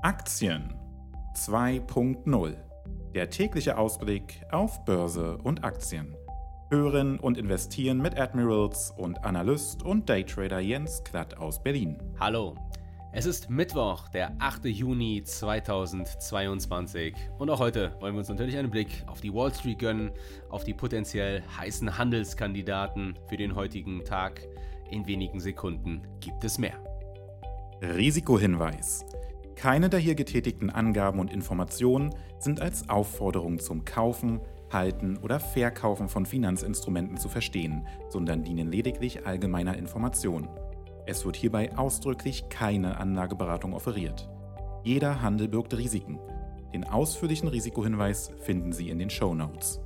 Aktien 0.00 0.74
2.0. 1.34 2.54
Der 3.16 3.30
tägliche 3.30 3.76
Ausblick 3.76 4.40
auf 4.52 4.84
Börse 4.84 5.38
und 5.38 5.64
Aktien. 5.64 6.14
Hören 6.70 7.18
und 7.18 7.36
investieren 7.36 7.98
mit 7.98 8.16
Admirals 8.16 8.92
und 8.96 9.24
Analyst 9.24 9.82
und 9.82 10.08
Daytrader 10.08 10.60
Jens 10.60 11.02
Klatt 11.02 11.36
aus 11.38 11.60
Berlin. 11.60 11.98
Hallo. 12.20 12.54
Es 13.12 13.26
ist 13.26 13.50
Mittwoch, 13.50 14.08
der 14.10 14.36
8. 14.38 14.66
Juni 14.66 15.24
2022 15.24 17.16
und 17.40 17.50
auch 17.50 17.58
heute 17.58 17.96
wollen 17.98 18.14
wir 18.14 18.20
uns 18.20 18.28
natürlich 18.28 18.56
einen 18.56 18.70
Blick 18.70 19.02
auf 19.08 19.20
die 19.20 19.34
Wall 19.34 19.52
Street 19.52 19.80
gönnen, 19.80 20.12
auf 20.48 20.62
die 20.62 20.74
potenziell 20.74 21.42
heißen 21.58 21.98
Handelskandidaten 21.98 23.18
für 23.26 23.36
den 23.36 23.56
heutigen 23.56 24.04
Tag. 24.04 24.46
In 24.92 25.08
wenigen 25.08 25.40
Sekunden 25.40 26.02
gibt 26.20 26.44
es 26.44 26.56
mehr. 26.56 26.78
Risikohinweis. 27.82 29.04
Keine 29.58 29.88
der 29.88 29.98
hier 29.98 30.14
getätigten 30.14 30.70
Angaben 30.70 31.18
und 31.18 31.32
Informationen 31.32 32.14
sind 32.38 32.62
als 32.62 32.88
Aufforderung 32.88 33.58
zum 33.58 33.84
Kaufen, 33.84 34.40
Halten 34.70 35.16
oder 35.16 35.40
Verkaufen 35.40 36.08
von 36.08 36.26
Finanzinstrumenten 36.26 37.16
zu 37.16 37.28
verstehen, 37.28 37.84
sondern 38.08 38.44
dienen 38.44 38.70
lediglich 38.70 39.26
allgemeiner 39.26 39.76
Information. 39.76 40.48
Es 41.06 41.26
wird 41.26 41.34
hierbei 41.34 41.76
ausdrücklich 41.76 42.48
keine 42.50 42.98
Anlageberatung 42.98 43.72
offeriert. 43.72 44.28
Jeder 44.84 45.22
Handel 45.22 45.48
birgt 45.48 45.76
Risiken. 45.76 46.20
Den 46.72 46.84
ausführlichen 46.84 47.48
Risikohinweis 47.48 48.30
finden 48.42 48.72
Sie 48.72 48.90
in 48.90 49.00
den 49.00 49.10
Show 49.10 49.34
Notes. 49.34 49.80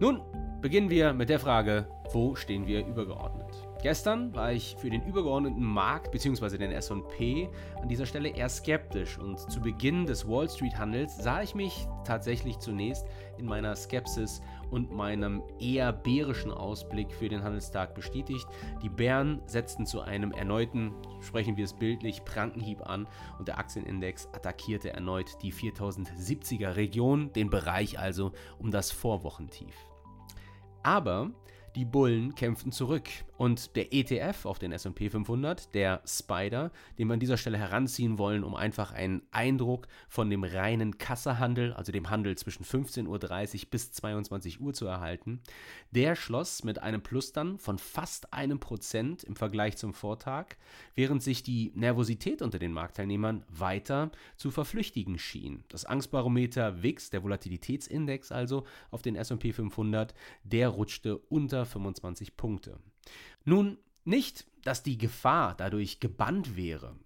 Nun 0.00 0.20
beginnen 0.60 0.90
wir 0.90 1.12
mit 1.12 1.28
der 1.28 1.38
Frage, 1.38 1.86
wo 2.12 2.34
stehen 2.34 2.66
wir 2.66 2.84
übergeordnet? 2.84 3.65
Gestern 3.86 4.34
war 4.34 4.52
ich 4.52 4.74
für 4.80 4.90
den 4.90 5.04
übergeordneten 5.04 5.62
Markt 5.62 6.10
bzw. 6.10 6.58
den 6.58 6.72
SP 6.74 7.46
an 7.80 7.86
dieser 7.86 8.04
Stelle 8.04 8.30
eher 8.30 8.48
skeptisch 8.48 9.16
und 9.16 9.38
zu 9.38 9.60
Beginn 9.60 10.06
des 10.06 10.26
Wall 10.26 10.50
Street 10.50 10.76
Handels 10.76 11.16
sah 11.16 11.40
ich 11.40 11.54
mich 11.54 11.86
tatsächlich 12.04 12.58
zunächst 12.58 13.06
in 13.38 13.46
meiner 13.46 13.76
Skepsis 13.76 14.40
und 14.72 14.90
meinem 14.90 15.40
eher 15.60 15.92
bärischen 15.92 16.50
Ausblick 16.50 17.12
für 17.12 17.28
den 17.28 17.44
Handelstag 17.44 17.94
bestätigt. 17.94 18.48
Die 18.82 18.88
Bären 18.88 19.40
setzten 19.46 19.86
zu 19.86 20.00
einem 20.00 20.32
erneuten, 20.32 20.92
sprechen 21.20 21.56
wir 21.56 21.64
es 21.64 21.72
bildlich, 21.72 22.24
Prankenhieb 22.24 22.84
an 22.84 23.06
und 23.38 23.46
der 23.46 23.60
Aktienindex 23.60 24.26
attackierte 24.32 24.94
erneut 24.94 25.40
die 25.42 25.52
4070er 25.52 26.74
Region, 26.74 27.32
den 27.34 27.50
Bereich 27.50 28.00
also 28.00 28.32
um 28.58 28.72
das 28.72 28.90
Vorwochentief. 28.90 29.76
Aber 30.82 31.30
die 31.76 31.84
Bullen 31.84 32.34
kämpften 32.34 32.72
zurück 32.72 33.10
und 33.36 33.76
der 33.76 33.92
ETF 33.92 34.46
auf 34.46 34.58
den 34.58 34.72
SP 34.72 35.10
500, 35.10 35.74
der 35.74 36.00
Spider, 36.06 36.72
den 36.98 37.08
wir 37.08 37.14
an 37.14 37.20
dieser 37.20 37.36
Stelle 37.36 37.58
heranziehen 37.58 38.16
wollen, 38.16 38.44
um 38.44 38.54
einfach 38.54 38.92
einen 38.92 39.20
Eindruck 39.30 39.86
von 40.08 40.30
dem 40.30 40.42
reinen 40.42 40.96
Kassahandel, 40.96 41.74
also 41.74 41.92
dem 41.92 42.08
Handel 42.08 42.38
zwischen 42.38 42.64
15.30 42.64 43.06
Uhr 43.64 43.70
bis 43.70 43.92
22 43.92 44.60
Uhr 44.62 44.72
zu 44.72 44.86
erhalten, 44.86 45.42
der 45.90 46.16
schloss 46.16 46.64
mit 46.64 46.82
einem 46.82 47.02
Plus 47.02 47.32
dann 47.32 47.58
von 47.58 47.76
fast 47.76 48.32
einem 48.32 48.58
Prozent 48.58 49.22
im 49.22 49.36
Vergleich 49.36 49.76
zum 49.76 49.92
Vortag, 49.92 50.56
während 50.94 51.22
sich 51.22 51.42
die 51.42 51.72
Nervosität 51.74 52.40
unter 52.40 52.58
den 52.58 52.72
Marktteilnehmern 52.72 53.44
weiter 53.48 54.10
zu 54.38 54.50
verflüchtigen 54.50 55.18
schien. 55.18 55.62
Das 55.68 55.84
Angstbarometer 55.84 56.82
WIX, 56.82 57.10
der 57.10 57.22
Volatilitätsindex 57.22 58.32
also 58.32 58.64
auf 58.90 59.02
den 59.02 59.14
SP 59.20 59.52
500, 59.52 60.14
der 60.42 60.70
rutschte 60.70 61.18
unter 61.18 61.65
25 61.66 62.36
Punkte. 62.36 62.78
Nun, 63.44 63.78
nicht, 64.04 64.46
dass 64.62 64.82
die 64.82 64.98
Gefahr 64.98 65.54
dadurch 65.56 66.00
gebannt 66.00 66.56
wäre, 66.56 66.96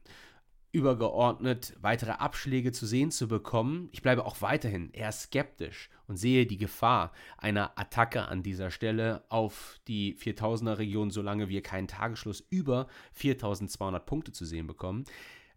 übergeordnet 0.72 1.74
weitere 1.80 2.12
Abschläge 2.12 2.72
zu 2.72 2.86
sehen 2.86 3.10
zu 3.10 3.26
bekommen. 3.26 3.88
Ich 3.92 4.02
bleibe 4.02 4.24
auch 4.24 4.40
weiterhin 4.40 4.90
eher 4.92 5.12
skeptisch 5.12 5.90
und 6.06 6.16
sehe 6.16 6.46
die 6.46 6.58
Gefahr 6.58 7.12
einer 7.38 7.78
Attacke 7.78 8.28
an 8.28 8.42
dieser 8.42 8.70
Stelle 8.70 9.24
auf 9.28 9.80
die 9.88 10.16
4000er 10.16 10.78
Region, 10.78 11.10
solange 11.10 11.48
wir 11.48 11.62
keinen 11.62 11.88
Tagesschluss 11.88 12.40
über 12.50 12.86
4200 13.14 14.06
Punkte 14.06 14.32
zu 14.32 14.44
sehen 14.44 14.66
bekommen. 14.66 15.04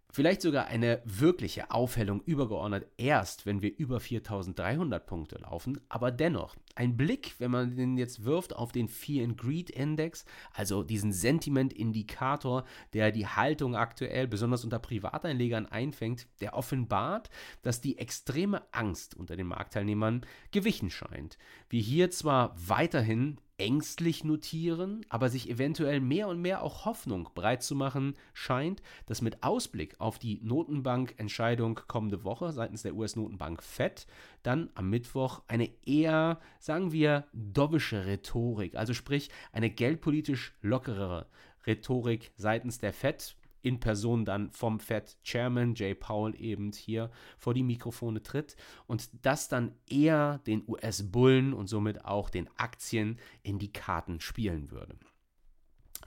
Vielleicht 0.10 0.44
sogar 0.44 0.68
eine 0.68 1.02
wirkliche 1.06 1.72
Aufhellung 1.72 2.22
übergeordnet 2.22 2.86
erst, 2.98 3.48
wenn 3.48 3.64
wir 3.64 3.76
über 3.78 4.00
4300 4.00 5.06
Punkte 5.08 5.40
laufen. 5.40 5.80
Aber 5.90 6.12
dennoch, 6.12 6.56
ein 6.76 6.98
Blick, 6.98 7.36
wenn 7.40 7.52
man 7.52 7.76
den 7.76 7.98
jetzt 7.98 8.26
wirft 8.26 8.56
auf 8.56 8.72
den 8.72 8.88
Fear 8.88 9.26
and 9.26 9.38
Greed 9.38 9.70
Index, 9.70 10.26
also 10.54 10.84
diesen 10.84 11.12
Sentiment-Indikator, 11.12 12.66
der 12.94 13.12
die 13.12 13.28
Haltung 13.28 13.76
aktuell 13.76 14.28
besonders 14.28 14.64
unter 14.64 14.80
Privateinlegern 14.80 15.66
einfängt, 15.66 16.28
der 16.42 16.56
offenbart, 16.56 17.30
dass 17.62 17.82
die 17.82 17.98
extreme 17.98 18.64
Angst 18.72 19.16
unter 19.16 19.36
den 19.36 19.48
Marktteilnehmern 19.48 20.26
gewichen 20.52 20.90
scheint. 20.90 21.38
Wir 21.70 21.82
hier 21.82 22.10
zwar 22.12 22.56
weiterhin 22.56 23.38
ängstlich 23.58 24.24
notieren, 24.24 25.06
aber 25.10 25.30
sich 25.30 25.50
eventuell 25.50 26.00
mehr 26.00 26.28
und 26.28 26.42
mehr 26.42 26.64
auch 26.64 26.86
Hoffnung 26.86 27.30
breit 27.36 27.64
zu 27.64 27.76
machen 27.76 28.16
scheint, 28.34 28.82
dass 29.06 29.22
mit 29.22 29.44
Ausblick 29.44 30.00
auf 30.00 30.18
die 30.18 30.40
Notenbankentscheidung 30.44 31.80
kommende 31.88 32.24
Woche 32.24 32.52
seitens 32.52 32.82
der 32.82 32.96
US-Notenbank 32.96 33.62
Fed 33.62 34.08
dann 34.42 34.70
am 34.76 34.90
Mittwoch 34.90 35.44
eine 35.48 35.70
eher, 35.86 36.40
sagen 36.64 36.94
wir, 36.94 37.26
dovische 37.34 38.06
Rhetorik, 38.06 38.76
also 38.76 38.94
sprich 38.94 39.30
eine 39.52 39.70
geldpolitisch 39.70 40.56
lockerere 40.62 41.28
Rhetorik 41.68 42.32
seitens 42.38 42.78
der 42.78 42.94
Fed 42.94 43.36
in 43.62 43.82
Person 43.82 44.24
dann 44.24 44.50
vom 44.52 44.80
Fed-Chairman 44.80 45.76
Jay 45.76 45.94
Powell 45.94 46.40
eben 46.40 46.72
hier 46.72 47.12
vor 47.38 47.54
die 47.54 47.64
Mikrofone 47.64 48.24
tritt 48.24 48.56
und 48.88 49.10
das 49.26 49.50
dann 49.50 49.74
eher 49.90 50.40
den 50.48 50.64
US-Bullen 50.66 51.54
und 51.54 51.68
somit 51.68 52.06
auch 52.06 52.30
den 52.30 52.50
Aktien 52.56 53.20
in 53.42 53.60
die 53.60 53.74
Karten 53.74 54.22
spielen 54.22 54.72
würde. 54.72 54.96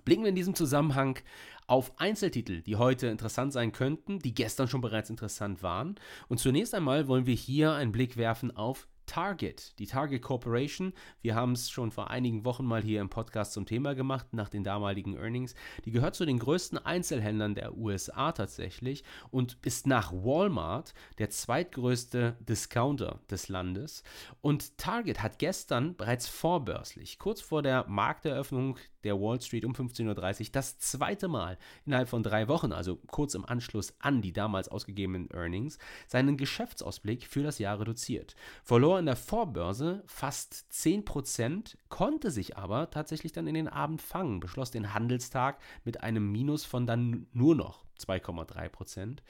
Blicken 0.06 0.22
wir 0.22 0.30
in 0.30 0.36
diesem 0.36 0.54
Zusammenhang 0.54 1.18
auf 1.66 2.00
Einzeltitel, 2.00 2.62
die 2.62 2.76
heute 2.76 3.08
interessant 3.08 3.52
sein 3.52 3.72
könnten, 3.72 4.20
die 4.20 4.32
gestern 4.32 4.68
schon 4.68 4.80
bereits 4.80 5.10
interessant 5.10 5.62
waren. 5.62 5.96
Und 6.28 6.38
zunächst 6.38 6.74
einmal 6.74 7.08
wollen 7.08 7.26
wir 7.26 7.34
hier 7.34 7.72
einen 7.72 7.92
Blick 7.92 8.16
werfen 8.16 8.56
auf 8.56 8.88
Target, 9.06 9.78
die 9.78 9.86
Target 9.86 10.22
Corporation. 10.22 10.92
Wir 11.20 11.34
haben 11.34 11.52
es 11.52 11.70
schon 11.70 11.90
vor 11.90 12.10
einigen 12.10 12.44
Wochen 12.44 12.64
mal 12.64 12.82
hier 12.82 13.00
im 13.00 13.08
Podcast 13.08 13.52
zum 13.52 13.64
Thema 13.64 13.94
gemacht, 13.94 14.32
nach 14.32 14.48
den 14.48 14.64
damaligen 14.64 15.16
Earnings. 15.16 15.54
Die 15.84 15.90
gehört 15.90 16.14
zu 16.14 16.26
den 16.26 16.38
größten 16.38 16.78
Einzelhändlern 16.78 17.54
der 17.54 17.76
USA 17.76 18.32
tatsächlich 18.32 19.04
und 19.30 19.56
ist 19.62 19.86
nach 19.86 20.12
Walmart 20.12 20.92
der 21.18 21.30
zweitgrößte 21.30 22.36
Discounter 22.40 23.20
des 23.30 23.48
Landes. 23.48 24.02
Und 24.40 24.76
Target 24.78 25.22
hat 25.22 25.38
gestern 25.38 25.96
bereits 25.96 26.28
vorbörslich, 26.28 27.18
kurz 27.18 27.40
vor 27.40 27.62
der 27.62 27.86
Markteröffnung 27.88 28.76
der 29.06 29.20
Wall 29.20 29.40
Street 29.40 29.64
um 29.64 29.72
15.30 29.72 30.40
Uhr, 30.40 30.46
das 30.52 30.78
zweite 30.78 31.28
Mal 31.28 31.56
innerhalb 31.86 32.08
von 32.08 32.22
drei 32.22 32.48
Wochen, 32.48 32.72
also 32.72 32.96
kurz 33.06 33.34
im 33.34 33.46
Anschluss 33.46 33.94
an 34.00 34.20
die 34.20 34.32
damals 34.32 34.68
ausgegebenen 34.68 35.30
Earnings, 35.30 35.78
seinen 36.06 36.36
Geschäftsausblick 36.36 37.26
für 37.26 37.42
das 37.42 37.58
Jahr 37.58 37.80
reduziert. 37.80 38.36
Verlor 38.62 38.98
in 38.98 39.06
der 39.06 39.16
Vorbörse 39.16 40.02
fast 40.06 40.66
10%, 40.72 41.76
konnte 41.88 42.30
sich 42.30 42.56
aber 42.56 42.90
tatsächlich 42.90 43.32
dann 43.32 43.46
in 43.46 43.54
den 43.54 43.68
Abend 43.68 44.02
fangen, 44.02 44.40
beschloss 44.40 44.70
den 44.70 44.92
Handelstag 44.92 45.58
mit 45.84 46.02
einem 46.02 46.30
Minus 46.30 46.64
von 46.64 46.86
dann 46.86 47.26
nur 47.32 47.54
noch 47.54 47.85
2,3 47.98 48.68
Prozent. 48.68 49.22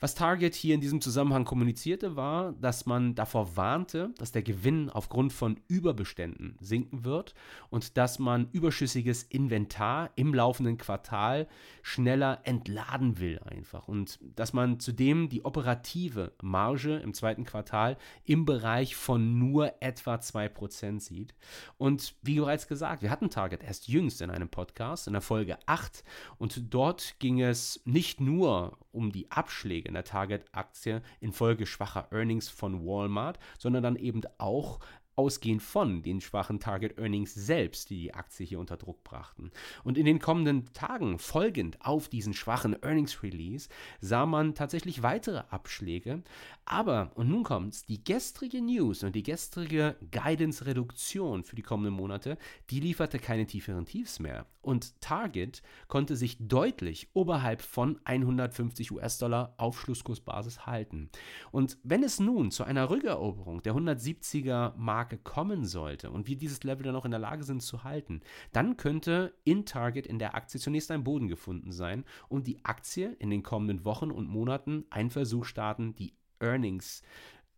Was 0.00 0.14
Target 0.14 0.54
hier 0.54 0.74
in 0.74 0.80
diesem 0.80 1.00
Zusammenhang 1.00 1.44
kommunizierte, 1.44 2.16
war, 2.16 2.52
dass 2.52 2.86
man 2.86 3.14
davor 3.14 3.56
warnte, 3.56 4.14
dass 4.18 4.32
der 4.32 4.42
Gewinn 4.42 4.90
aufgrund 4.90 5.32
von 5.32 5.60
Überbeständen 5.68 6.56
sinken 6.60 7.04
wird 7.04 7.34
und 7.70 7.96
dass 7.96 8.18
man 8.18 8.48
überschüssiges 8.52 9.22
Inventar 9.24 10.10
im 10.16 10.34
laufenden 10.34 10.78
Quartal 10.78 11.48
schneller 11.82 12.40
entladen 12.44 13.18
will 13.18 13.38
einfach 13.40 13.88
und 13.88 14.18
dass 14.36 14.52
man 14.52 14.80
zudem 14.80 15.28
die 15.28 15.44
operative 15.44 16.32
Marge 16.42 16.96
im 16.96 17.14
zweiten 17.14 17.44
Quartal 17.44 17.96
im 18.24 18.44
Bereich 18.44 18.96
von 18.96 19.38
nur 19.38 19.72
etwa 19.80 20.20
2 20.20 20.48
Prozent 20.48 21.02
sieht. 21.02 21.34
Und 21.78 22.14
wie 22.22 22.38
bereits 22.38 22.68
gesagt, 22.68 23.02
wir 23.02 23.10
hatten 23.10 23.30
Target 23.30 23.62
erst 23.62 23.88
jüngst 23.88 24.20
in 24.22 24.30
einem 24.30 24.48
Podcast, 24.48 25.06
in 25.06 25.12
der 25.12 25.22
Folge 25.22 25.58
8 25.66 26.04
und 26.38 26.72
dort 26.72 27.16
ging 27.18 27.40
es 27.40 27.80
nicht 27.84 28.03
nicht 28.04 28.20
nur 28.20 28.76
um 28.92 29.12
die 29.12 29.30
Abschläge 29.30 29.88
in 29.88 29.94
der 29.94 30.04
Target-Aktie 30.04 31.00
infolge 31.20 31.64
schwacher 31.64 32.08
Earnings 32.10 32.50
von 32.50 32.84
Walmart, 32.84 33.38
sondern 33.58 33.82
dann 33.82 33.96
eben 33.96 34.20
auch 34.36 34.78
ausgehend 35.16 35.62
von 35.62 36.02
den 36.02 36.20
schwachen 36.20 36.60
Target 36.60 36.98
Earnings 36.98 37.34
selbst, 37.34 37.90
die 37.90 38.00
die 38.00 38.14
Aktie 38.14 38.46
hier 38.46 38.60
unter 38.60 38.76
Druck 38.76 39.04
brachten. 39.04 39.50
Und 39.82 39.98
in 39.98 40.06
den 40.06 40.18
kommenden 40.18 40.72
Tagen 40.72 41.18
folgend 41.18 41.80
auf 41.80 42.08
diesen 42.08 42.34
schwachen 42.34 42.76
Earnings 42.82 43.22
Release 43.22 43.68
sah 44.00 44.26
man 44.26 44.54
tatsächlich 44.54 45.02
weitere 45.02 45.42
Abschläge. 45.50 46.22
Aber, 46.64 47.12
und 47.14 47.28
nun 47.28 47.44
kommt's, 47.44 47.84
die 47.84 48.02
gestrige 48.02 48.60
News 48.62 49.02
und 49.02 49.14
die 49.14 49.22
gestrige 49.22 49.96
Guidance-Reduktion 50.10 51.44
für 51.44 51.56
die 51.56 51.62
kommenden 51.62 51.94
Monate, 51.94 52.38
die 52.70 52.80
lieferte 52.80 53.18
keine 53.18 53.46
tieferen 53.46 53.84
Tiefs 53.84 54.18
mehr. 54.18 54.46
Und 54.62 54.98
Target 55.02 55.62
konnte 55.88 56.16
sich 56.16 56.38
deutlich 56.40 57.08
oberhalb 57.12 57.60
von 57.60 58.00
150 58.04 58.92
US-Dollar 58.92 59.54
Aufschlusskursbasis 59.58 60.64
halten. 60.64 61.10
Und 61.52 61.76
wenn 61.82 62.02
es 62.02 62.18
nun 62.18 62.50
zu 62.50 62.64
einer 62.64 62.88
Rückeroberung 62.88 63.62
der 63.62 63.74
170er 63.74 64.74
Marke 64.76 65.03
kommen 65.18 65.64
sollte 65.64 66.10
und 66.10 66.26
wir 66.26 66.36
dieses 66.36 66.62
Level 66.64 66.84
dann 66.84 66.96
auch 66.96 67.04
in 67.04 67.10
der 67.10 67.20
Lage 67.20 67.44
sind 67.44 67.62
zu 67.62 67.84
halten, 67.84 68.20
dann 68.52 68.76
könnte 68.76 69.34
in 69.44 69.66
Target 69.66 70.06
in 70.06 70.18
der 70.18 70.34
Aktie 70.34 70.60
zunächst 70.60 70.90
ein 70.90 71.04
Boden 71.04 71.28
gefunden 71.28 71.72
sein 71.72 72.04
und 72.28 72.46
die 72.46 72.64
Aktie 72.64 73.12
in 73.18 73.30
den 73.30 73.42
kommenden 73.42 73.84
Wochen 73.84 74.10
und 74.10 74.28
Monaten 74.28 74.84
einen 74.90 75.10
Versuch 75.10 75.44
starten, 75.44 75.94
die 75.94 76.14
Earnings 76.40 77.02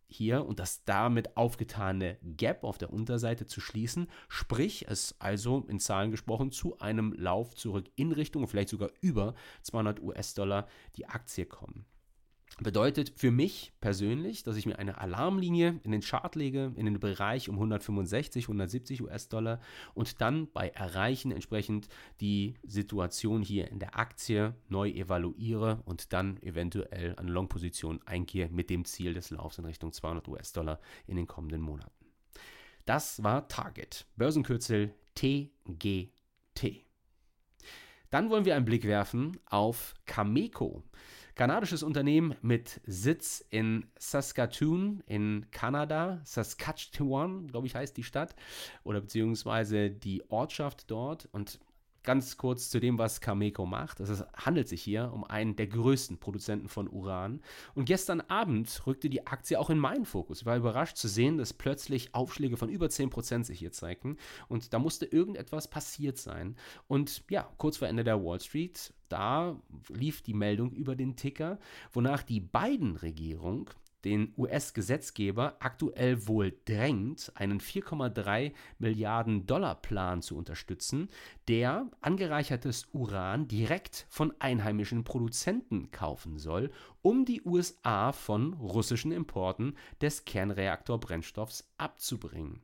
hier 0.07 0.45
und 0.45 0.59
das 0.59 0.83
damit 0.85 1.35
aufgetane 1.35 2.17
Gap 2.23 2.63
auf 2.63 2.77
der 2.77 2.93
Unterseite 2.93 3.45
zu 3.45 3.59
schließen, 3.59 4.07
sprich 4.29 4.87
es 4.87 5.15
also 5.19 5.65
in 5.67 5.79
Zahlen 5.79 6.11
gesprochen 6.11 6.51
zu 6.51 6.79
einem 6.79 7.13
Lauf 7.13 7.55
zurück 7.55 7.89
in 7.95 8.11
Richtung, 8.11 8.47
vielleicht 8.47 8.69
sogar 8.69 8.89
über 9.01 9.35
200 9.63 10.01
US-Dollar 10.01 10.67
die 10.95 11.07
Aktie 11.07 11.45
kommen. 11.45 11.85
Bedeutet 12.59 13.13
für 13.15 13.29
mich 13.29 13.71
persönlich, 13.81 14.41
dass 14.41 14.57
ich 14.57 14.65
mir 14.65 14.79
eine 14.79 14.97
Alarmlinie 14.97 15.79
in 15.83 15.91
den 15.91 16.01
Chart 16.01 16.33
lege, 16.35 16.73
in 16.75 16.85
den 16.85 16.99
Bereich 16.99 17.49
um 17.49 17.55
165, 17.55 18.45
170 18.45 19.03
US-Dollar 19.03 19.59
und 19.93 20.21
dann 20.21 20.51
bei 20.51 20.69
Erreichen 20.69 21.31
entsprechend 21.31 21.87
die 22.19 22.55
Situation 22.63 23.43
hier 23.43 23.69
in 23.69 23.77
der 23.77 23.99
Aktie 23.99 24.55
neu 24.69 24.89
evaluiere 24.89 25.83
und 25.85 26.13
dann 26.13 26.41
eventuell 26.41 27.15
eine 27.17 27.29
Long-Position 27.29 28.01
eingehe 28.07 28.49
mit 28.49 28.71
dem 28.71 28.85
Ziel 28.85 29.13
des 29.13 29.29
Laufs 29.29 29.59
in 29.59 29.65
Richtung 29.65 29.93
200 29.93 30.27
US-Dollar 30.27 30.79
in 31.05 31.15
den 31.15 31.27
kommenden 31.27 31.61
Monaten. 31.61 31.91
Das 32.87 33.21
war 33.21 33.47
Target, 33.49 34.07
Börsenkürzel 34.15 34.95
TGT. 35.13 36.87
Dann 38.09 38.29
wollen 38.29 38.45
wir 38.45 38.55
einen 38.55 38.65
Blick 38.65 38.85
werfen 38.85 39.37
auf 39.45 39.93
Cameco 40.05 40.81
kanadisches 41.37 41.83
Unternehmen 41.83 42.35
mit 42.41 42.81
Sitz 42.87 43.45
in 43.51 43.85
Saskatoon 43.99 45.03
in 45.05 45.45
Kanada. 45.51 46.19
Saskatchewan, 46.23 47.47
glaube 47.47 47.67
ich, 47.67 47.75
heißt 47.75 47.95
die 47.95 48.03
Stadt 48.03 48.35
oder 48.83 49.01
beziehungsweise 49.01 49.91
die 49.91 50.23
Ortschaft 50.29 50.89
dort. 50.89 51.29
Und 51.31 51.59
ganz 52.07 52.37
kurz 52.37 52.69
zu 52.69 52.79
dem, 52.79 52.97
was 52.97 53.19
Cameco 53.19 53.65
macht. 53.65 53.99
Es 53.99 54.23
handelt 54.33 54.69
sich 54.69 54.81
hier 54.81 55.11
um 55.13 55.25
einen 55.25 55.57
der 55.57 55.67
größten 55.67 56.19
Produzenten 56.19 56.69
von 56.69 56.87
Uran. 56.87 57.41
Und 57.75 57.83
gestern 57.83 58.21
Abend 58.21 58.87
rückte 58.87 59.09
die 59.09 59.27
Aktie 59.27 59.59
auch 59.59 59.69
in 59.69 59.77
meinen 59.77 60.05
Fokus. 60.05 60.39
Ich 60.39 60.45
war 60.45 60.55
überrascht 60.55 60.95
zu 60.95 61.09
sehen, 61.09 61.37
dass 61.37 61.51
plötzlich 61.51 62.15
Aufschläge 62.15 62.55
von 62.55 62.69
über 62.69 62.87
10% 62.87 63.43
sich 63.43 63.59
hier 63.59 63.73
zeigten. 63.73 64.15
Und 64.47 64.73
da 64.73 64.79
musste 64.79 65.05
irgendetwas 65.05 65.67
passiert 65.69 66.17
sein. 66.17 66.55
Und 66.87 67.23
ja, 67.29 67.49
kurz 67.57 67.75
vor 67.75 67.89
Ende 67.89 68.05
der 68.05 68.23
Wall 68.23 68.39
Street, 68.39 68.93
da 69.09 69.61
lief 69.89 70.21
die 70.21 70.33
Meldung 70.33 70.71
über 70.71 70.95
den 70.95 71.17
Ticker, 71.17 71.59
wonach 71.91 72.23
die 72.23 72.39
Biden-Regierung 72.39 73.69
den 74.07 74.33
US-Gesetzgeber 74.37 75.57
aktuell 75.59 76.27
wohl 76.27 76.53
drängt, 76.65 77.31
einen 77.35 77.59
4,3 77.59 78.53
Milliarden 78.79 79.45
Dollar 79.45 79.75
Plan 79.75 80.21
zu 80.21 80.37
unterstützen, 80.37 81.09
der 81.47 81.89
angereichertes 82.01 82.87
Uran 82.93 83.47
direkt 83.47 84.05
von 84.09 84.33
einheimischen 84.39 85.03
Produzenten 85.03 85.91
kaufen 85.91 86.37
soll, 86.37 86.71
um 87.01 87.25
die 87.25 87.41
USA 87.43 88.13
von 88.13 88.53
russischen 88.53 89.11
Importen 89.11 89.75
des 90.01 90.25
Kernreaktorbrennstoffs 90.25 91.69
abzubringen. 91.77 92.61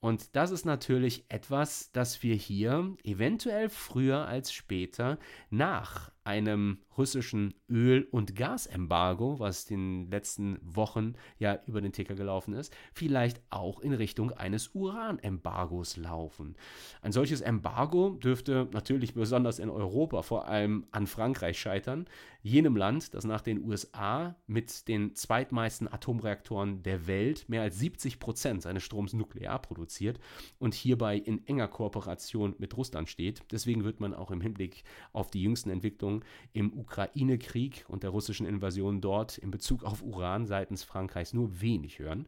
Und 0.00 0.36
das 0.36 0.52
ist 0.52 0.64
natürlich 0.64 1.24
etwas, 1.28 1.90
das 1.92 2.22
wir 2.22 2.36
hier 2.36 2.96
eventuell 3.02 3.68
früher 3.68 4.26
als 4.26 4.52
später 4.52 5.18
nach 5.50 6.12
einem 6.28 6.76
russischen 6.98 7.54
Öl- 7.70 8.06
und 8.10 8.36
Gasembargo, 8.36 9.38
was 9.38 9.64
den 9.64 10.10
letzten 10.10 10.58
Wochen 10.62 11.14
ja 11.38 11.58
über 11.66 11.80
den 11.80 11.92
Ticker 11.92 12.16
gelaufen 12.16 12.52
ist, 12.52 12.76
vielleicht 12.92 13.40
auch 13.48 13.80
in 13.80 13.94
Richtung 13.94 14.32
eines 14.32 14.74
Uranembargos 14.74 15.96
laufen. 15.96 16.54
Ein 17.00 17.12
solches 17.12 17.40
Embargo 17.40 18.10
dürfte 18.10 18.68
natürlich 18.72 19.14
besonders 19.14 19.58
in 19.58 19.70
Europa 19.70 20.20
vor 20.20 20.48
allem 20.48 20.84
an 20.90 21.06
Frankreich 21.06 21.58
scheitern, 21.58 22.06
jenem 22.42 22.76
Land, 22.76 23.14
das 23.14 23.24
nach 23.24 23.40
den 23.40 23.64
USA 23.64 24.36
mit 24.46 24.86
den 24.86 25.14
zweitmeisten 25.14 25.90
Atomreaktoren 25.90 26.82
der 26.82 27.06
Welt 27.06 27.48
mehr 27.48 27.62
als 27.62 27.78
70 27.78 28.20
Prozent 28.20 28.62
seines 28.62 28.82
Stroms 28.82 29.12
nuklear 29.12 29.60
produziert 29.60 30.20
und 30.58 30.74
hierbei 30.74 31.16
in 31.16 31.46
enger 31.46 31.68
Kooperation 31.68 32.54
mit 32.58 32.76
Russland 32.76 33.08
steht. 33.08 33.42
Deswegen 33.50 33.84
wird 33.84 34.00
man 34.00 34.14
auch 34.14 34.30
im 34.30 34.40
Hinblick 34.40 34.84
auf 35.12 35.30
die 35.30 35.42
jüngsten 35.42 35.70
Entwicklungen 35.70 36.17
im 36.52 36.72
Ukraine-Krieg 36.76 37.84
und 37.88 38.02
der 38.02 38.10
russischen 38.10 38.46
Invasion 38.46 39.00
dort 39.00 39.38
in 39.38 39.50
Bezug 39.50 39.84
auf 39.84 40.02
Uran 40.02 40.46
seitens 40.46 40.84
Frankreichs 40.84 41.34
nur 41.34 41.60
wenig 41.60 41.98
hören. 41.98 42.26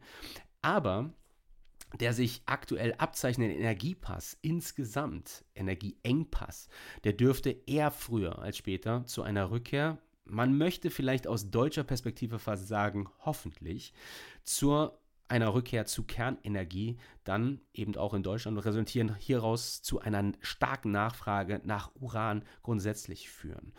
Aber 0.61 1.13
der 1.99 2.13
sich 2.13 2.41
aktuell 2.45 2.93
abzeichnende 2.97 3.55
Energiepass 3.55 4.37
insgesamt, 4.41 5.43
Energieengpass, 5.55 6.69
der 7.03 7.13
dürfte 7.13 7.49
eher 7.65 7.91
früher 7.91 8.39
als 8.39 8.57
später 8.57 9.05
zu 9.05 9.23
einer 9.23 9.51
Rückkehr, 9.51 9.97
man 10.23 10.57
möchte 10.57 10.89
vielleicht 10.89 11.27
aus 11.27 11.49
deutscher 11.49 11.83
Perspektive 11.83 12.39
fast 12.39 12.67
sagen, 12.67 13.09
hoffentlich, 13.25 13.93
zur 14.43 15.00
einer 15.31 15.53
Rückkehr 15.53 15.85
zu 15.85 16.03
Kernenergie 16.03 16.97
dann 17.23 17.61
eben 17.73 17.95
auch 17.95 18.13
in 18.13 18.23
Deutschland 18.23 18.63
resultieren 18.63 19.15
hieraus 19.15 19.81
zu 19.81 19.99
einer 19.99 20.31
starken 20.41 20.91
Nachfrage 20.91 21.61
nach 21.63 21.91
Uran 21.95 22.43
grundsätzlich 22.61 23.29
führen 23.29 23.73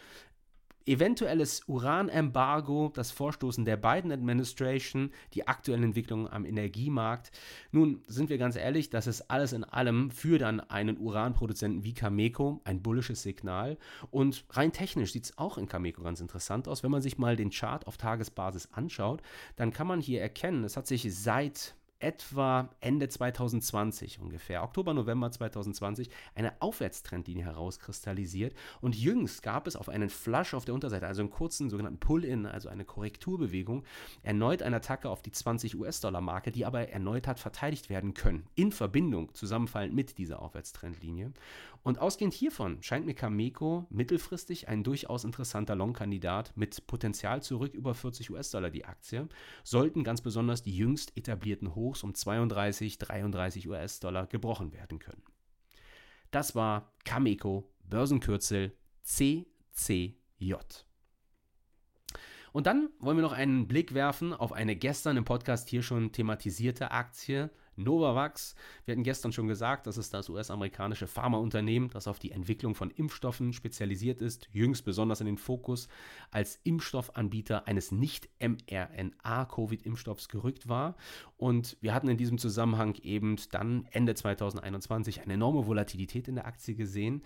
eventuelles 0.86 1.62
Uranembargo, 1.66 2.90
das 2.94 3.10
Vorstoßen 3.10 3.64
der 3.64 3.76
Biden 3.76 4.12
Administration, 4.12 5.10
die 5.34 5.46
aktuellen 5.46 5.84
Entwicklungen 5.84 6.28
am 6.28 6.44
Energiemarkt. 6.44 7.30
Nun 7.70 8.02
sind 8.06 8.30
wir 8.30 8.38
ganz 8.38 8.56
ehrlich, 8.56 8.90
das 8.90 9.06
ist 9.06 9.30
alles 9.30 9.52
in 9.52 9.64
allem 9.64 10.10
für 10.10 10.38
dann 10.38 10.60
einen 10.60 10.98
Uranproduzenten 10.98 11.84
wie 11.84 11.94
Cameco 11.94 12.60
ein 12.64 12.82
bullisches 12.82 13.22
Signal. 13.22 13.78
Und 14.10 14.44
rein 14.50 14.72
technisch 14.72 15.12
sieht 15.12 15.24
es 15.24 15.38
auch 15.38 15.58
in 15.58 15.68
Cameco 15.68 16.02
ganz 16.02 16.20
interessant 16.20 16.68
aus. 16.68 16.82
Wenn 16.82 16.90
man 16.90 17.02
sich 17.02 17.18
mal 17.18 17.36
den 17.36 17.50
Chart 17.50 17.86
auf 17.86 17.96
Tagesbasis 17.96 18.68
anschaut, 18.72 19.22
dann 19.56 19.72
kann 19.72 19.86
man 19.86 20.00
hier 20.00 20.20
erkennen, 20.20 20.64
es 20.64 20.76
hat 20.76 20.86
sich 20.86 21.14
seit 21.14 21.74
etwa 22.02 22.68
Ende 22.80 23.08
2020 23.08 24.20
ungefähr, 24.20 24.62
Oktober, 24.62 24.92
November 24.94 25.30
2020, 25.30 26.10
eine 26.34 26.60
Aufwärtstrendlinie 26.60 27.44
herauskristallisiert. 27.44 28.54
Und 28.80 28.96
jüngst 28.96 29.42
gab 29.42 29.66
es 29.66 29.76
auf 29.76 29.88
einen 29.88 30.10
Flush 30.10 30.54
auf 30.54 30.64
der 30.64 30.74
Unterseite, 30.74 31.06
also 31.06 31.22
einen 31.22 31.30
kurzen 31.30 31.70
sogenannten 31.70 32.00
Pull-In, 32.00 32.46
also 32.46 32.68
eine 32.68 32.84
Korrekturbewegung, 32.84 33.84
erneut 34.22 34.62
eine 34.62 34.76
Attacke 34.76 35.08
auf 35.08 35.22
die 35.22 35.32
20 35.32 35.78
US-Dollar-Marke, 35.78 36.52
die 36.52 36.66
aber 36.66 36.88
erneut 36.88 37.26
hat 37.26 37.38
verteidigt 37.38 37.88
werden 37.88 38.14
können, 38.14 38.46
in 38.54 38.72
Verbindung, 38.72 39.32
zusammenfallend 39.34 39.94
mit 39.94 40.18
dieser 40.18 40.42
Aufwärtstrendlinie. 40.42 41.32
Und 41.82 41.98
ausgehend 41.98 42.32
hiervon 42.32 42.80
scheint 42.82 43.06
mir 43.06 43.14
Cameco 43.14 43.86
mittelfristig 43.90 44.68
ein 44.68 44.84
durchaus 44.84 45.24
interessanter 45.24 45.74
Long-Kandidat 45.74 46.56
mit 46.56 46.86
Potenzial 46.86 47.42
zurück 47.42 47.74
über 47.74 47.94
40 47.94 48.30
US-Dollar 48.30 48.70
die 48.70 48.84
Aktie, 48.84 49.28
sollten 49.64 50.04
ganz 50.04 50.20
besonders 50.20 50.62
die 50.62 50.76
jüngst 50.76 51.16
etablierten 51.16 51.74
Hochs 51.74 52.04
um 52.04 52.14
32, 52.14 52.98
33 52.98 53.68
US-Dollar 53.68 54.26
gebrochen 54.26 54.72
werden 54.72 55.00
können. 55.00 55.22
Das 56.30 56.54
war 56.54 56.92
Cameco, 57.04 57.68
Börsenkürzel 57.84 58.76
CCJ. 59.02 60.54
Und 62.52 62.66
dann 62.66 62.90
wollen 63.00 63.16
wir 63.16 63.22
noch 63.22 63.32
einen 63.32 63.66
Blick 63.66 63.92
werfen 63.92 64.32
auf 64.32 64.52
eine 64.52 64.76
gestern 64.76 65.16
im 65.16 65.24
Podcast 65.24 65.68
hier 65.68 65.82
schon 65.82 66.12
thematisierte 66.12 66.90
Aktie, 66.90 67.50
Novavax. 67.76 68.54
Wir 68.84 68.92
hatten 68.92 69.02
gestern 69.02 69.32
schon 69.32 69.48
gesagt, 69.48 69.86
das 69.86 69.96
ist 69.96 70.12
das 70.14 70.28
US-amerikanische 70.28 71.06
Pharmaunternehmen, 71.06 71.88
das 71.90 72.08
auf 72.08 72.18
die 72.18 72.32
Entwicklung 72.32 72.74
von 72.74 72.90
Impfstoffen 72.90 73.52
spezialisiert 73.52 74.22
ist, 74.22 74.48
jüngst 74.52 74.84
besonders 74.84 75.20
in 75.20 75.26
den 75.26 75.38
Fokus 75.38 75.86
als 76.30 76.58
Impfstoffanbieter 76.64 77.66
eines 77.66 77.92
Nicht-mRNA-Covid-Impfstoffs 77.92 80.28
gerückt 80.28 80.68
war. 80.68 80.96
Und 81.36 81.76
wir 81.80 81.94
hatten 81.94 82.08
in 82.08 82.16
diesem 82.16 82.38
Zusammenhang 82.38 82.96
eben 83.02 83.36
dann 83.50 83.86
Ende 83.90 84.14
2021 84.14 85.22
eine 85.22 85.34
enorme 85.34 85.66
Volatilität 85.66 86.28
in 86.28 86.36
der 86.36 86.46
Aktie 86.46 86.74
gesehen. 86.74 87.22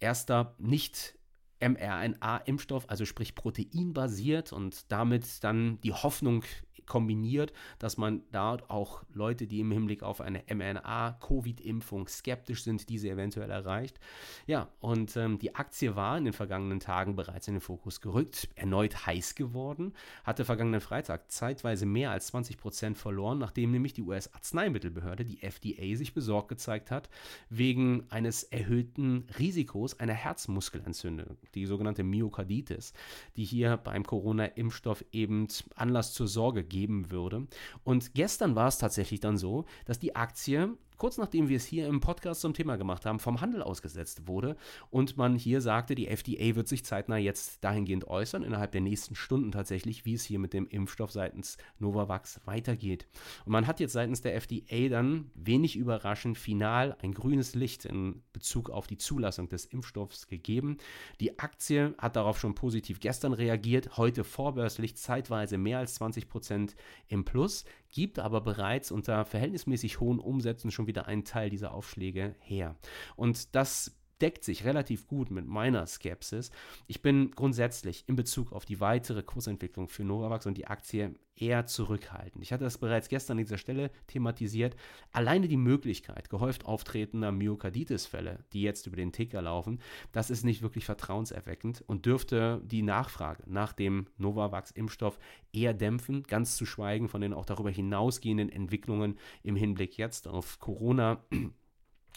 Erster 0.00 0.54
nicht 0.58 1.18
mRNA-Impfstoff, 1.60 2.88
also 2.88 3.04
sprich 3.04 3.34
proteinbasiert 3.34 4.52
und 4.52 4.92
damit 4.92 5.42
dann 5.42 5.80
die 5.80 5.92
Hoffnung 5.92 6.44
kombiniert, 6.88 7.52
dass 7.78 7.96
man 7.96 8.22
dort 8.32 8.68
auch 8.70 9.02
Leute, 9.12 9.46
die 9.46 9.60
im 9.60 9.70
Hinblick 9.70 10.02
auf 10.02 10.20
eine 10.20 10.42
mRNA-Covid-Impfung 10.52 12.08
skeptisch 12.08 12.64
sind, 12.64 12.88
diese 12.88 13.10
eventuell 13.10 13.50
erreicht. 13.50 14.00
Ja, 14.46 14.68
und 14.80 15.16
ähm, 15.16 15.38
die 15.38 15.54
Aktie 15.54 15.94
war 15.94 16.18
in 16.18 16.24
den 16.24 16.32
vergangenen 16.32 16.80
Tagen 16.80 17.14
bereits 17.14 17.46
in 17.48 17.54
den 17.54 17.60
Fokus 17.60 18.00
gerückt, 18.00 18.48
erneut 18.54 19.06
heiß 19.06 19.34
geworden, 19.34 19.92
hatte 20.24 20.44
vergangenen 20.44 20.80
Freitag 20.80 21.30
zeitweise 21.30 21.86
mehr 21.86 22.10
als 22.10 22.28
20 22.28 22.58
Prozent 22.58 22.98
verloren, 22.98 23.38
nachdem 23.38 23.70
nämlich 23.70 23.92
die 23.92 24.02
US-Arzneimittelbehörde, 24.02 25.24
die 25.24 25.42
FDA, 25.42 25.96
sich 25.96 26.14
besorgt 26.14 26.48
gezeigt 26.48 26.90
hat, 26.90 27.08
wegen 27.50 28.04
eines 28.10 28.42
erhöhten 28.44 29.26
Risikos 29.38 30.00
einer 30.00 30.14
Herzmuskelentzündung, 30.14 31.36
die 31.54 31.66
sogenannte 31.66 32.02
Myokarditis, 32.02 32.92
die 33.36 33.44
hier 33.44 33.76
beim 33.76 34.04
Corona-Impfstoff 34.04 35.04
eben 35.12 35.48
Anlass 35.74 36.14
zur 36.14 36.28
Sorge 36.28 36.64
gibt 36.64 36.77
geben 36.78 37.10
würde. 37.10 37.46
Und 37.82 38.14
gestern 38.14 38.54
war 38.54 38.68
es 38.68 38.78
tatsächlich 38.78 39.20
dann 39.20 39.36
so, 39.36 39.64
dass 39.84 39.98
die 39.98 40.14
Aktie 40.14 40.76
kurz 40.98 41.16
nachdem 41.16 41.48
wir 41.48 41.56
es 41.56 41.64
hier 41.64 41.86
im 41.86 42.00
Podcast 42.00 42.40
zum 42.40 42.54
Thema 42.54 42.76
gemacht 42.76 43.06
haben, 43.06 43.18
vom 43.20 43.40
Handel 43.40 43.62
ausgesetzt 43.62 44.26
wurde 44.26 44.56
und 44.90 45.16
man 45.16 45.36
hier 45.36 45.60
sagte, 45.60 45.94
die 45.94 46.08
FDA 46.08 46.54
wird 46.56 46.68
sich 46.68 46.84
zeitnah 46.84 47.16
jetzt 47.16 47.64
dahingehend 47.64 48.06
äußern, 48.06 48.42
innerhalb 48.42 48.72
der 48.72 48.80
nächsten 48.80 49.14
Stunden 49.14 49.52
tatsächlich, 49.52 50.04
wie 50.04 50.14
es 50.14 50.24
hier 50.24 50.38
mit 50.38 50.52
dem 50.52 50.66
Impfstoff 50.66 51.12
seitens 51.12 51.56
Novavax 51.78 52.40
weitergeht. 52.44 53.06
Und 53.44 53.52
man 53.52 53.66
hat 53.66 53.80
jetzt 53.80 53.92
seitens 53.92 54.20
der 54.20 54.34
FDA 54.34 54.88
dann 54.88 55.30
wenig 55.34 55.76
überraschend 55.76 56.36
final 56.36 56.96
ein 57.00 57.12
grünes 57.12 57.54
Licht 57.54 57.84
in 57.84 58.22
Bezug 58.32 58.70
auf 58.70 58.86
die 58.86 58.98
Zulassung 58.98 59.48
des 59.48 59.64
Impfstoffs 59.64 60.26
gegeben. 60.26 60.78
Die 61.20 61.38
Aktie 61.38 61.94
hat 61.98 62.16
darauf 62.16 62.38
schon 62.38 62.54
positiv 62.54 63.00
gestern 63.00 63.32
reagiert, 63.32 63.96
heute 63.96 64.24
vorbörslich 64.24 64.96
zeitweise 64.96 65.58
mehr 65.58 65.78
als 65.78 65.94
20 65.94 66.28
Prozent 66.28 66.76
im 67.06 67.24
Plus, 67.24 67.64
gibt 67.88 68.18
aber 68.18 68.40
bereits 68.40 68.90
unter 68.90 69.24
verhältnismäßig 69.24 70.00
hohen 70.00 70.18
Umsätzen 70.18 70.70
schon 70.70 70.86
wieder 70.86 71.06
einen 71.06 71.24
Teil 71.24 71.50
dieser 71.50 71.72
Aufschläge 71.72 72.34
her. 72.40 72.76
Und 73.16 73.54
das 73.54 73.96
deckt 74.20 74.44
sich 74.44 74.64
relativ 74.64 75.06
gut 75.06 75.30
mit 75.30 75.46
meiner 75.46 75.86
Skepsis. 75.86 76.50
Ich 76.86 77.02
bin 77.02 77.30
grundsätzlich 77.32 78.04
in 78.06 78.16
Bezug 78.16 78.52
auf 78.52 78.64
die 78.64 78.80
weitere 78.80 79.22
Kursentwicklung 79.22 79.88
für 79.88 80.04
Novavax 80.04 80.46
und 80.46 80.58
die 80.58 80.66
Aktie 80.66 81.14
eher 81.40 81.66
zurückhaltend. 81.66 82.42
Ich 82.42 82.52
hatte 82.52 82.64
das 82.64 82.78
bereits 82.78 83.08
gestern 83.08 83.38
an 83.38 83.44
dieser 83.44 83.58
Stelle 83.58 83.90
thematisiert. 84.06 84.76
Alleine 85.12 85.48
die 85.48 85.56
Möglichkeit 85.56 86.30
gehäuft 86.30 86.66
auftretender 86.66 87.32
Myokarditis-Fälle, 87.32 88.44
die 88.52 88.62
jetzt 88.62 88.86
über 88.86 88.96
den 88.96 89.12
Ticker 89.12 89.42
laufen, 89.42 89.80
das 90.12 90.30
ist 90.30 90.44
nicht 90.44 90.62
wirklich 90.62 90.84
vertrauenserweckend 90.84 91.84
und 91.86 92.06
dürfte 92.06 92.60
die 92.64 92.82
Nachfrage 92.82 93.44
nach 93.46 93.72
dem 93.72 94.08
Novavax-Impfstoff 94.16 95.18
eher 95.52 95.74
dämpfen, 95.74 96.24
ganz 96.24 96.56
zu 96.56 96.66
schweigen 96.66 97.08
von 97.08 97.20
den 97.20 97.32
auch 97.32 97.46
darüber 97.46 97.70
hinausgehenden 97.70 98.50
Entwicklungen 98.50 99.18
im 99.42 99.56
Hinblick 99.56 99.96
jetzt 99.96 100.28
auf 100.28 100.58
Corona. 100.58 101.22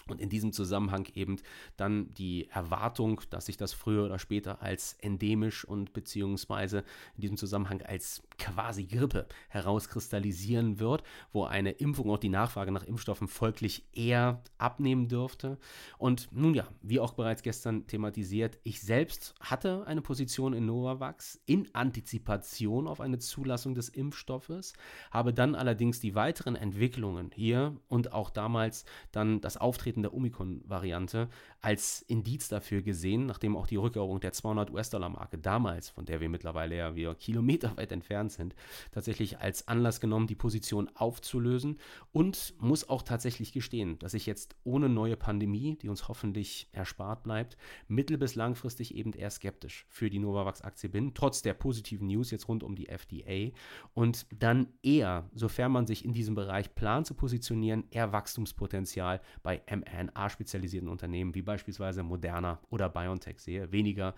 Und 0.08 0.22
in 0.22 0.30
diesem 0.30 0.54
Zusammenhang 0.54 1.08
eben 1.14 1.38
dann 1.78 2.14
die 2.14 2.48
Erwartung, 2.50 3.22
dass 3.30 3.46
sich 3.46 3.58
das 3.58 3.74
früher 3.74 4.06
oder 4.06 4.20
später 4.20 4.62
als 4.62 4.94
endemisch 5.00 5.66
und 5.66 5.94
beziehungsweise 5.94 6.84
in 7.16 7.22
diesem 7.22 7.38
Zusammenhang 7.38 7.82
als 7.82 8.24
quasi 8.38 8.86
Grippe 8.86 9.28
herauskristallisieren 9.50 10.80
wird, 10.80 11.04
wo 11.32 11.44
eine 11.46 11.72
Impfung 11.72 12.10
und 12.10 12.24
die 12.24 12.30
Nachfrage 12.30 12.72
nach 12.72 12.84
Impfstoffen 12.84 13.28
folglich 13.28 13.86
eher 13.94 14.42
abnehmen 14.58 15.08
dürfte. 15.08 15.58
Und 15.98 16.30
nun 16.32 16.54
ja, 16.54 16.68
wie 16.82 17.00
auch 17.00 17.14
bereits 17.14 17.44
gestern 17.44 17.88
thematisiert, 17.88 18.58
ich 18.64 18.82
selbst 18.82 19.36
hatte 19.40 19.86
eine 19.88 20.02
Position 20.02 20.54
in 20.54 20.66
Novavax 20.66 21.42
in 21.46 21.74
Antizipation 21.74 22.88
auf 22.88 23.02
eine 23.02 23.20
Zulassung 23.20 23.76
des 23.76 23.90
Impfstoffes, 23.90 24.74
habe 25.12 25.34
dann 25.34 25.56
allerdings 25.56 26.00
die 26.00 26.16
weiteren 26.16 26.56
Entwicklungen 26.56 27.32
hier 27.34 27.76
und 27.88 28.14
auch 28.14 28.30
damals 28.30 28.86
dann 29.12 29.42
das 29.42 29.58
Auftreten 29.92 30.04
der 30.04 30.14
Omikron-Variante 30.14 31.28
als 31.60 32.02
Indiz 32.04 32.48
dafür 32.48 32.82
gesehen, 32.82 33.26
nachdem 33.26 33.58
auch 33.58 33.68
die 33.68 33.76
Rückeroberung 33.76 34.22
der 34.22 34.32
200 34.32 34.72
US-Dollar-Marke 34.72 35.38
damals, 35.38 35.90
von 35.90 36.06
der 36.06 36.22
wir 36.22 36.30
mittlerweile 36.30 36.78
ja 36.78 36.96
wieder 36.96 37.14
kilometerweit 37.14 37.92
entfernt 37.92 38.32
sind, 38.32 38.56
tatsächlich 38.92 39.40
als 39.40 39.68
Anlass 39.68 40.00
genommen, 40.00 40.28
die 40.28 40.36
Position 40.36 40.90
aufzulösen. 40.96 41.78
Und 42.14 42.54
muss 42.60 42.88
auch 42.88 43.02
tatsächlich 43.02 43.52
gestehen, 43.52 44.00
dass 44.00 44.14
ich 44.14 44.26
jetzt 44.26 44.56
ohne 44.64 44.88
neue 44.88 45.18
Pandemie, 45.18 45.78
die 45.82 45.90
uns 45.90 46.08
hoffentlich 46.08 46.70
erspart 46.72 47.24
bleibt, 47.24 47.58
mittel- 47.90 48.18
bis 48.18 48.36
langfristig 48.36 48.96
eben 48.96 49.12
eher 49.12 49.30
skeptisch 49.30 49.86
für 49.90 50.10
die 50.10 50.20
Novavax-Aktie 50.20 50.90
bin, 50.90 51.14
trotz 51.14 51.42
der 51.42 51.54
positiven 51.54 52.08
News 52.08 52.32
jetzt 52.32 52.48
rund 52.48 52.64
um 52.64 52.76
die 52.76 52.88
FDA 52.88 53.52
und 53.94 54.26
dann 54.40 54.68
eher, 54.84 55.30
sofern 55.34 55.74
man 55.74 55.86
sich 55.86 56.06
in 56.06 56.14
diesem 56.14 56.36
Bereich 56.36 56.74
plant 56.76 57.08
zu 57.08 57.14
positionieren, 57.14 57.84
eher 57.92 58.14
Wachstumspotenzial 58.14 59.20
bei 59.44 59.62
mRNA-spezialisierten 59.72 60.90
Unternehmen 60.90 61.34
wie 61.34 61.42
beispielsweise 61.42 62.04
Moderna 62.04 62.60
oder 62.70 62.90
BioNTech 62.90 63.40
sehe. 63.40 63.72
Weniger 63.72 64.14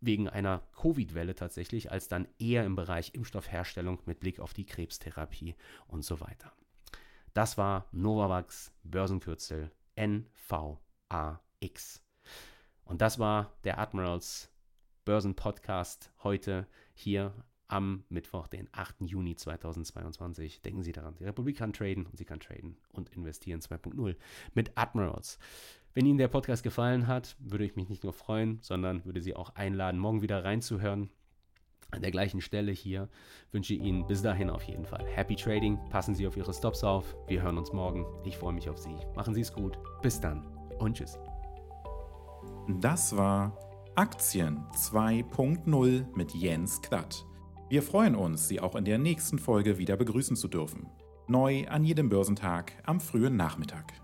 wegen 0.00 0.28
einer 0.28 0.62
Covid-Welle 0.76 1.34
tatsächlich, 1.34 1.90
als 1.90 2.08
dann 2.08 2.28
eher 2.38 2.64
im 2.64 2.76
Bereich 2.76 3.14
Impfstoffherstellung 3.14 4.00
mit 4.04 4.20
Blick 4.20 4.40
auf 4.40 4.52
die 4.52 4.66
Krebstherapie 4.66 5.54
und 5.86 6.04
so 6.04 6.20
weiter. 6.20 6.52
Das 7.34 7.56
war 7.56 7.86
Novavax 7.92 8.72
Börsenkürzel 8.84 9.70
NVAX. 9.96 10.80
Und 12.84 13.00
das 13.00 13.18
war 13.18 13.52
der 13.64 13.78
Admirals 13.78 14.50
Börsenpodcast 15.04 16.12
heute 16.22 16.66
hier 16.94 17.32
am 17.72 18.04
Mittwoch, 18.10 18.48
den 18.48 18.68
8. 18.72 18.96
Juni 19.00 19.34
2022. 19.34 20.60
Denken 20.60 20.82
Sie 20.82 20.92
daran, 20.92 21.16
die 21.18 21.24
Republik 21.24 21.56
kann 21.56 21.72
traden 21.72 22.04
und 22.04 22.18
sie 22.18 22.26
kann 22.26 22.38
traden 22.38 22.76
und 22.92 23.08
investieren 23.08 23.60
2.0 23.60 24.14
mit 24.52 24.72
Admirals. 24.76 25.38
Wenn 25.94 26.04
Ihnen 26.04 26.18
der 26.18 26.28
Podcast 26.28 26.62
gefallen 26.62 27.06
hat, 27.06 27.34
würde 27.38 27.64
ich 27.64 27.74
mich 27.74 27.88
nicht 27.88 28.04
nur 28.04 28.12
freuen, 28.12 28.58
sondern 28.60 29.04
würde 29.06 29.22
Sie 29.22 29.34
auch 29.34 29.54
einladen, 29.54 29.98
morgen 29.98 30.20
wieder 30.20 30.44
reinzuhören. 30.44 31.08
An 31.90 32.02
der 32.02 32.10
gleichen 32.10 32.42
Stelle 32.42 32.72
hier 32.72 33.08
wünsche 33.52 33.74
ich 33.74 33.80
Ihnen 33.80 34.06
bis 34.06 34.22
dahin 34.22 34.50
auf 34.50 34.62
jeden 34.64 34.84
Fall 34.84 35.06
Happy 35.06 35.36
Trading. 35.36 35.78
Passen 35.88 36.14
Sie 36.14 36.26
auf 36.26 36.36
Ihre 36.36 36.52
Stops 36.52 36.84
auf. 36.84 37.16
Wir 37.26 37.42
hören 37.42 37.58
uns 37.58 37.72
morgen. 37.72 38.06
Ich 38.24 38.36
freue 38.36 38.52
mich 38.52 38.68
auf 38.68 38.78
Sie. 38.78 38.96
Machen 39.14 39.34
Sie 39.34 39.42
es 39.42 39.52
gut. 39.52 39.78
Bis 40.02 40.20
dann 40.20 40.46
und 40.78 40.96
tschüss. 40.96 41.18
Das 42.80 43.16
war 43.16 43.58
Aktien 43.94 44.64
2.0 44.74 46.06
mit 46.14 46.34
Jens 46.34 46.80
Klatt. 46.80 47.26
Wir 47.72 47.82
freuen 47.82 48.14
uns, 48.14 48.48
Sie 48.48 48.60
auch 48.60 48.76
in 48.76 48.84
der 48.84 48.98
nächsten 48.98 49.38
Folge 49.38 49.78
wieder 49.78 49.96
begrüßen 49.96 50.36
zu 50.36 50.46
dürfen. 50.46 50.90
Neu 51.26 51.66
an 51.68 51.86
jedem 51.86 52.10
Börsentag 52.10 52.74
am 52.84 53.00
frühen 53.00 53.34
Nachmittag. 53.38 54.01